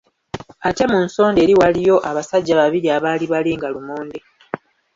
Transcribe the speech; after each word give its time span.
Ate 0.67 0.83
ku 0.89 0.91
mu 1.01 1.07
sonda 1.15 1.39
eri 1.41 1.53
waaliyo 1.59 1.95
abasajja 2.09 2.53
babiri 2.61 2.87
abaali 2.97 3.25
balenga 3.31 3.67
lumonde. 3.73 4.19